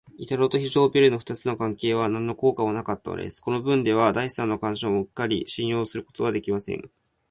[0.17, 3.39] 板戸と非常ベルの二つの関所は、なんの効果もなかったのです。
[3.39, 6.89] このぶんでは、第三の関所もうっかり信用することはできません。